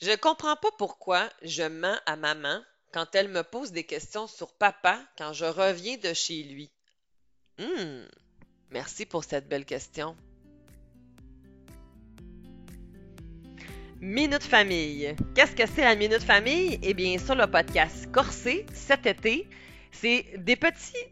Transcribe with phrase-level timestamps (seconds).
[0.00, 2.60] Je comprends pas pourquoi je mens à maman
[2.92, 6.70] quand elle me pose des questions sur papa quand je reviens de chez lui.
[7.58, 8.06] Hum,
[8.70, 10.14] merci pour cette belle question.
[14.00, 15.16] Minute Famille.
[15.34, 16.78] Qu'est-ce que c'est la Minute Famille?
[16.82, 19.48] Eh bien, sur le podcast Corsé, cet été,
[19.92, 21.06] c'est des petits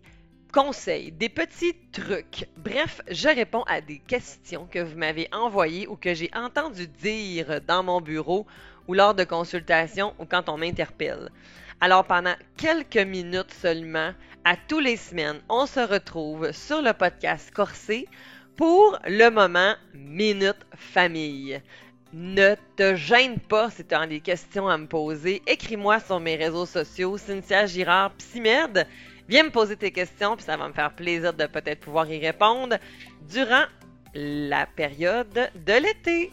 [0.53, 2.46] conseils, des petits trucs.
[2.59, 7.62] Bref, je réponds à des questions que vous m'avez envoyées ou que j'ai entendu dire
[7.62, 8.46] dans mon bureau
[8.89, 11.30] ou lors de consultations ou quand on m'interpelle.
[11.80, 14.12] Alors pendant quelques minutes seulement,
[14.45, 18.07] à tous les semaines, on se retrouve sur le podcast Corsé
[18.57, 21.60] pour le moment Minute Famille.
[22.12, 25.43] Ne te gêne pas si tu as des questions à me poser.
[25.46, 28.87] Écris-moi sur mes réseaux sociaux, Cynthia Girard Psymed.
[29.29, 32.24] Viens me poser tes questions, puis ça va me faire plaisir de peut-être pouvoir y
[32.24, 32.77] répondre
[33.29, 33.65] durant
[34.15, 36.30] la période de l'été.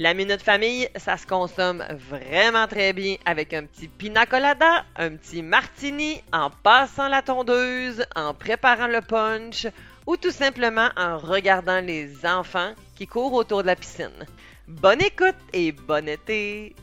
[0.00, 5.14] La minute famille, ça se consomme vraiment très bien avec un petit pina colada, un
[5.16, 9.66] petit martini, en passant la tondeuse, en préparant le punch
[10.06, 14.26] ou tout simplement en regardant les enfants qui courent autour de la piscine.
[14.66, 16.74] Bonne écoute et bon été!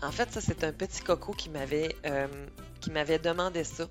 [0.00, 2.26] En fait, ça, c'est un petit coco qui m'avait euh,
[2.80, 3.84] qui m'avait demandé ça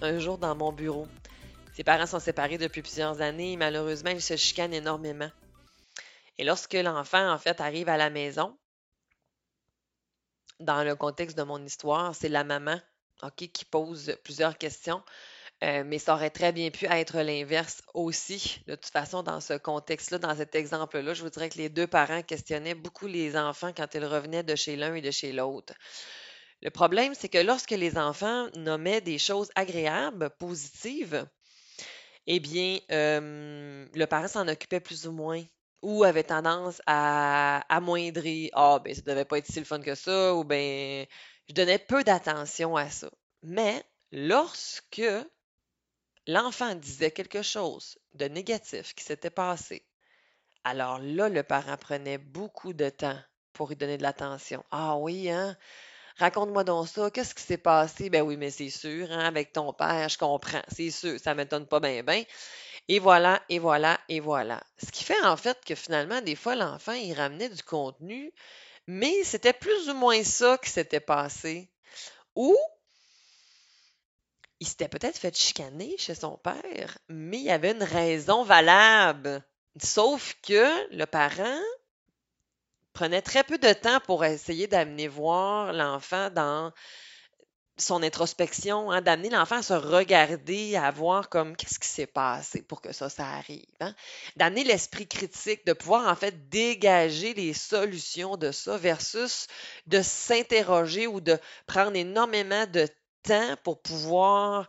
[0.00, 1.08] un jour dans mon bureau.
[1.80, 3.56] Ses parents sont séparés depuis plusieurs années.
[3.56, 5.30] Malheureusement, ils se chicanent énormément.
[6.36, 8.54] Et lorsque l'enfant, en fait, arrive à la maison,
[10.58, 12.78] dans le contexte de mon histoire, c'est la maman
[13.34, 15.02] qui pose plusieurs questions.
[15.64, 18.62] Euh, mais ça aurait très bien pu être l'inverse aussi.
[18.66, 21.86] De toute façon, dans ce contexte-là, dans cet exemple-là, je vous dirais que les deux
[21.86, 25.72] parents questionnaient beaucoup les enfants quand ils revenaient de chez l'un et de chez l'autre.
[26.60, 31.26] Le problème, c'est que lorsque les enfants nommaient des choses agréables, positives,
[32.30, 35.44] eh bien, euh, le parent s'en occupait plus ou moins
[35.82, 38.50] ou avait tendance à amoindrir.
[38.54, 41.06] Ah, ben, ça devait pas être si le fun que ça, ou ben,
[41.48, 43.10] je donnais peu d'attention à ça.
[43.42, 43.82] Mais
[44.12, 45.02] lorsque
[46.26, 49.84] l'enfant disait quelque chose de négatif qui s'était passé,
[50.64, 53.18] alors là, le parent prenait beaucoup de temps
[53.54, 54.64] pour y donner de l'attention.
[54.70, 55.56] Ah oui, hein?
[56.20, 58.10] Raconte-moi donc ça, qu'est-ce qui s'est passé?
[58.10, 61.66] Ben oui, mais c'est sûr, hein, avec ton père, je comprends, c'est sûr, ça m'étonne
[61.66, 62.22] pas bien, bien.
[62.88, 64.62] Et voilà, et voilà, et voilà.
[64.84, 68.32] Ce qui fait en fait que finalement, des fois, l'enfant, il ramenait du contenu,
[68.86, 71.70] mais c'était plus ou moins ça qui s'était passé.
[72.36, 72.56] Ou
[74.60, 79.42] il s'était peut-être fait chicaner chez son père, mais il y avait une raison valable.
[79.82, 81.60] Sauf que le parent
[83.00, 86.70] prenait très peu de temps pour essayer d'amener voir l'enfant dans
[87.78, 92.60] son introspection, hein, d'amener l'enfant à se regarder, à voir comme qu'est-ce qui s'est passé
[92.60, 93.64] pour que ça, ça arrive.
[93.80, 93.94] Hein?
[94.36, 99.46] D'amener l'esprit critique, de pouvoir en fait dégager les solutions de ça versus
[99.86, 102.86] de s'interroger ou de prendre énormément de
[103.22, 104.68] temps pour pouvoir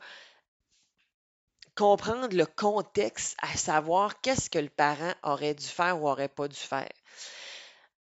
[1.76, 6.48] comprendre le contexte, à savoir qu'est-ce que le parent aurait dû faire ou aurait pas
[6.48, 6.88] dû faire.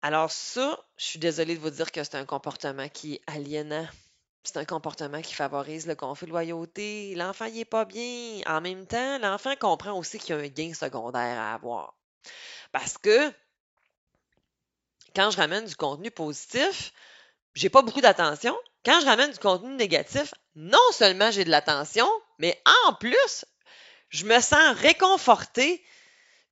[0.02, 3.86] Alors ça, je suis désolée de vous dire que c'est un comportement qui est aliénant.
[4.42, 7.14] C'est un comportement qui favorise le conflit de loyauté.
[7.14, 8.40] L'enfant, il est pas bien.
[8.46, 11.94] En même temps, l'enfant comprend aussi qu'il y a un gain secondaire à avoir.
[12.72, 13.30] Parce que
[15.14, 16.92] quand je ramène du contenu positif,
[17.54, 18.56] j'ai pas beaucoup d'attention.
[18.84, 23.44] Quand je ramène du contenu négatif, non seulement j'ai de l'attention, mais en plus,
[24.08, 25.84] je me sens réconfortée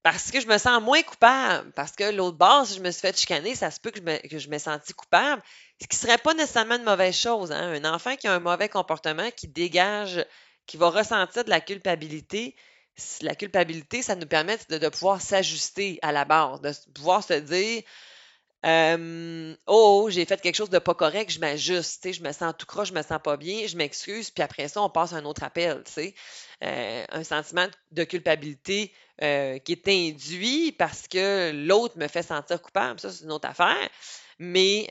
[0.03, 1.73] parce que je me sens moins coupable.
[1.73, 4.05] Parce que l'autre base, si je me suis fait chicaner, ça se peut que je
[4.05, 5.43] me, que je coupable.
[5.81, 7.53] Ce qui serait pas nécessairement une mauvaise chose.
[7.53, 7.73] Hein?
[7.73, 10.25] Un enfant qui a un mauvais comportement, qui dégage,
[10.67, 12.55] qui va ressentir de la culpabilité,
[13.23, 17.35] la culpabilité, ça nous permet de, de pouvoir s'ajuster à la base, de pouvoir se
[17.35, 17.83] dire
[18.67, 22.67] euh, oh, j'ai fait quelque chose de pas correct, je m'ajuste, je me sens tout
[22.67, 25.25] croche, je me sens pas bien, je m'excuse, puis après ça, on passe à un
[25.25, 25.85] autre appel.
[26.65, 28.93] Euh, un sentiment de culpabilité
[29.23, 33.49] euh, qui est induit parce que l'autre me fait sentir coupable, ça, c'est une autre
[33.49, 33.89] affaire.
[34.41, 34.89] Mais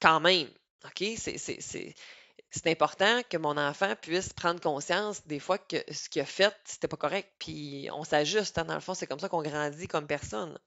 [0.00, 0.48] quand même,
[0.84, 6.26] OK, c'est important que mon enfant puisse prendre conscience des fois que ce qu'il a
[6.26, 8.58] fait, c'était pas correct, puis on s'ajuste.
[8.58, 10.58] Hein, dans le fond, c'est comme ça qu'on grandit comme personne.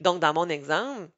[0.00, 1.10] Donc, dans mon exemple,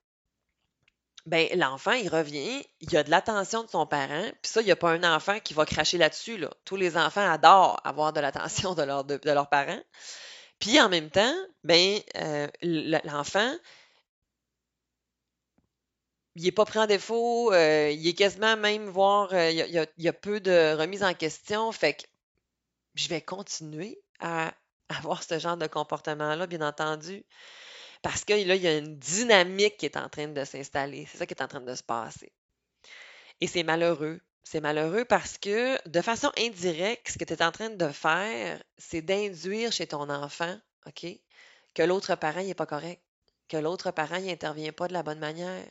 [1.27, 4.71] ben, l'enfant, il revient, il a de l'attention de son parent, puis ça, il n'y
[4.73, 6.51] a pas un enfant qui va cracher là-dessus, là.
[6.65, 9.83] Tous les enfants adorent avoir de l'attention de, de, leurs parents.
[10.59, 11.35] Puis en même temps,
[11.65, 12.49] ben, euh,
[13.05, 13.55] l'enfant,
[16.37, 20.09] il n'est pas pris en défaut, euh, il est quasiment même voir, euh, il, y
[20.09, 22.03] a, peu de remise en question, fait que
[22.95, 24.53] je vais continuer à
[24.89, 27.25] avoir ce genre de comportement-là, bien entendu.
[28.03, 31.07] Parce que là, il y a une dynamique qui est en train de s'installer.
[31.11, 32.33] C'est ça qui est en train de se passer.
[33.41, 34.21] Et c'est malheureux.
[34.43, 38.63] C'est malheureux parce que de façon indirecte, ce que tu es en train de faire,
[38.79, 41.07] c'est d'induire chez ton enfant, OK,
[41.75, 43.03] que l'autre parent n'est pas correct,
[43.49, 45.65] que l'autre parent n'intervient pas de la bonne manière.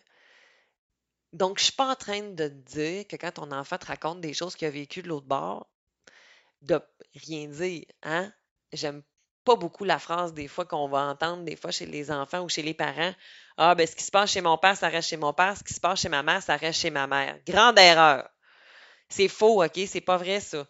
[1.34, 4.22] Donc, je ne suis pas en train de dire que quand ton enfant te raconte
[4.22, 5.68] des choses qu'il a vécues de l'autre bord,
[6.62, 6.80] de
[7.16, 8.32] rien dire, hein?
[8.74, 9.04] J'aime
[9.50, 12.50] pas beaucoup la phrase des fois qu'on va entendre des fois chez les enfants ou
[12.50, 13.14] chez les parents.
[13.58, 15.58] Ah, ben ce qui se passe chez mon père, ça reste chez mon père.
[15.58, 17.36] Ce qui se passe chez ma mère, ça reste chez ma mère.
[17.48, 18.30] Grande erreur.
[19.10, 19.80] C'est faux, OK?
[19.88, 20.68] C'est pas vrai, ça.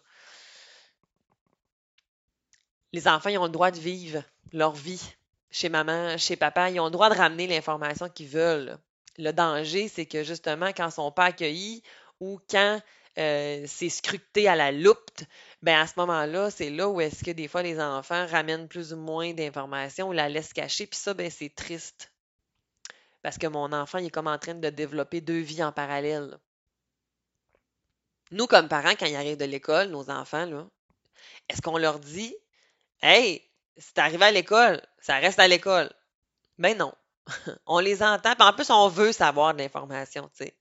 [2.94, 4.22] Les enfants, ils ont le droit de vivre
[4.54, 5.14] leur vie
[5.50, 6.70] chez maman, chez papa.
[6.70, 8.78] Ils ont le droit de ramener l'information qu'ils veulent.
[9.18, 11.82] Le danger, c'est que justement, quand ils sont pas accueillis
[12.18, 12.80] ou quand
[13.18, 15.20] euh, c'est scruté à la loupe,
[15.62, 18.92] ben à ce moment-là, c'est là où est-ce que des fois les enfants ramènent plus
[18.92, 20.86] ou moins d'informations ou la laissent cacher.
[20.86, 22.12] Puis ça, ben c'est triste.
[23.22, 26.38] Parce que mon enfant, il est comme en train de développer deux vies en parallèle.
[28.30, 30.66] Nous, comme parents, quand ils arrivent de l'école, nos enfants, là,
[31.48, 32.34] est-ce qu'on leur dit
[33.02, 33.42] Hey,
[33.76, 35.90] c'est arrivé à l'école, ça reste à l'école?
[36.58, 36.92] Ben non.
[37.66, 40.54] on les entend, puis en plus, on veut savoir de l'information, tu sais.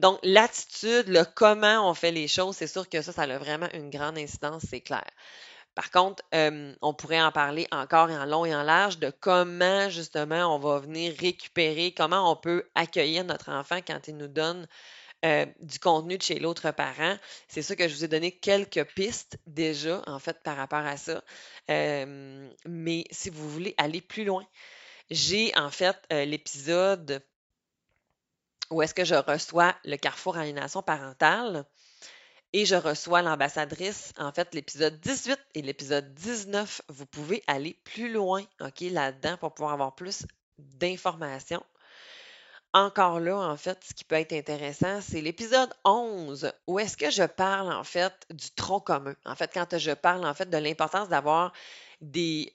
[0.00, 3.68] Donc, l'attitude, le comment on fait les choses, c'est sûr que ça, ça a vraiment
[3.74, 5.04] une grande incidence, c'est clair.
[5.74, 9.90] Par contre, euh, on pourrait en parler encore en long et en large de comment
[9.90, 14.66] justement on va venir récupérer, comment on peut accueillir notre enfant quand il nous donne
[15.26, 17.16] euh, du contenu de chez l'autre parent.
[17.46, 20.96] C'est sûr que je vous ai donné quelques pistes déjà, en fait, par rapport à
[20.96, 21.22] ça.
[21.70, 24.46] Euh, mais si vous voulez aller plus loin,
[25.10, 27.22] j'ai en fait l'épisode
[28.70, 31.64] où est-ce que je reçois le Carrefour Aliénation parentale
[32.52, 36.82] et je reçois l'ambassadrice, en fait, l'épisode 18 et l'épisode 19.
[36.88, 40.26] Vous pouvez aller plus loin, OK, là-dedans pour pouvoir avoir plus
[40.58, 41.62] d'informations.
[42.72, 47.10] Encore là, en fait, ce qui peut être intéressant, c'est l'épisode 11, où est-ce que
[47.10, 49.14] je parle, en fait, du tronc commun.
[49.24, 51.52] En fait, quand je parle, en fait, de l'importance d'avoir
[52.00, 52.52] des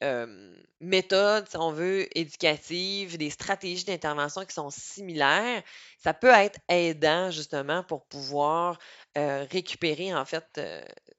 [0.80, 5.64] méthodes, si on veut, éducatives, des stratégies d'intervention qui sont similaires,
[5.98, 8.80] ça peut être aidant justement pour pouvoir
[9.16, 10.62] récupérer en fait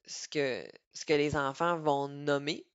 [0.06, 2.66] ce, que, ce que les enfants vont nommer.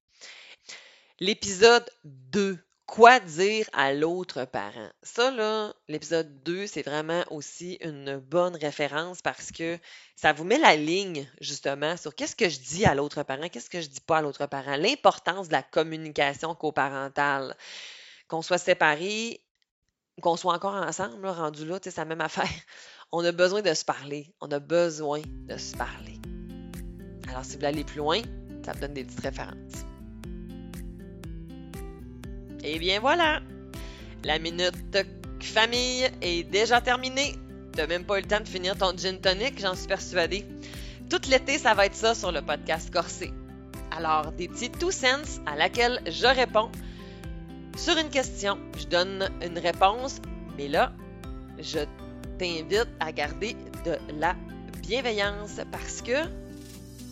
[1.20, 2.58] L'épisode 2
[2.92, 4.90] Quoi dire à l'autre parent?
[5.02, 9.80] Ça, là, l'épisode 2, c'est vraiment aussi une bonne référence parce que
[10.18, 13.70] ça vous met la ligne, justement, sur qu'est-ce que je dis à l'autre parent, qu'est-ce
[13.70, 17.56] que je dis pas à l'autre parent, l'importance de la communication coparentale.
[18.28, 19.40] Qu'on soit séparés,
[20.22, 22.44] qu'on soit encore ensemble, rendu là, c'est la même affaire.
[23.14, 24.36] On a besoin de se parler.
[24.42, 26.20] On a besoin de se parler.
[27.30, 28.22] Alors, si vous voulez aller plus loin,
[28.66, 29.86] ça vous donne des petites références.
[32.64, 33.42] Et eh bien voilà,
[34.24, 34.76] la minute
[35.40, 37.36] famille est déjà terminée.
[37.74, 40.46] T'as même pas eu le temps de finir ton gin tonic, j'en suis persuadée.
[41.10, 43.34] Tout l'été, ça va être ça sur le podcast Corsé.
[43.96, 46.72] Alors, des petits two cents à laquelle je réponds.
[47.78, 50.22] Sur une question, je donne une réponse,
[50.58, 50.94] mais là,
[51.60, 51.80] je
[52.38, 53.56] t'invite à garder
[53.86, 54.36] de la
[54.82, 56.14] bienveillance parce que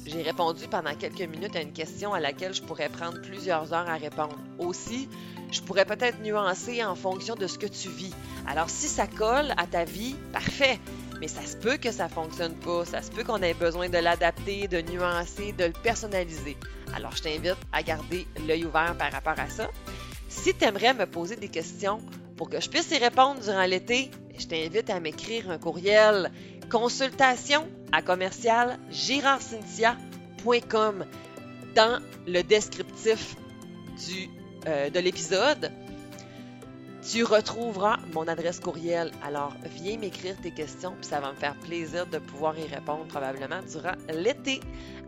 [0.05, 3.89] j'ai répondu pendant quelques minutes à une question à laquelle je pourrais prendre plusieurs heures
[3.89, 4.37] à répondre.
[4.57, 5.09] Aussi,
[5.51, 8.13] je pourrais peut-être nuancer en fonction de ce que tu vis.
[8.47, 10.79] Alors, si ça colle à ta vie, parfait.
[11.19, 12.85] Mais ça se peut que ça ne fonctionne pas.
[12.85, 16.55] Ça se peut qu'on ait besoin de l'adapter, de nuancer, de le personnaliser.
[16.95, 19.69] Alors, je t'invite à garder l'œil ouvert par rapport à ça.
[20.29, 21.99] Si tu aimerais me poser des questions
[22.37, 26.31] pour que je puisse y répondre durant l'été, je t'invite à m'écrire un courriel
[26.69, 28.79] consultation à commercial
[31.75, 33.35] dans le descriptif
[34.07, 34.29] du
[34.67, 35.71] euh, de l'épisode,
[37.09, 39.11] tu retrouveras mon adresse courriel.
[39.23, 43.05] Alors, viens m'écrire tes questions, puis ça va me faire plaisir de pouvoir y répondre
[43.05, 44.59] probablement durant l'été.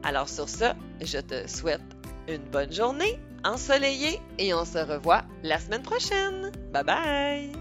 [0.03, 0.65] Alors, sur ce,
[1.01, 1.81] je te souhaite
[2.27, 6.51] une bonne journée ensoleillée et on se revoit la semaine prochaine.
[6.71, 7.60] Bye bye!